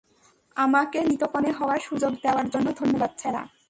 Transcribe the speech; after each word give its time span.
আমাকে 0.55 0.99
নিতকনে 1.01 1.51
হওয়ার 1.51 1.79
সুযোগ 1.79 2.11
দেওয়ার 2.23 2.47
জন্য 2.49 2.67
ধন্যবাদ, 2.79 3.11
স্যারা। 3.17 3.41